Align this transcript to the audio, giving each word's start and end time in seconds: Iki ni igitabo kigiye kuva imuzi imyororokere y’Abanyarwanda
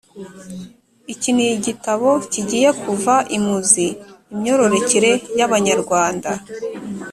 Iki 1.13 1.29
ni 1.35 1.45
igitabo 1.57 2.09
kigiye 2.31 2.69
kuva 2.81 3.13
imuzi 3.37 3.87
imyororokere 4.33 5.11
y’Abanyarwanda 5.37 6.29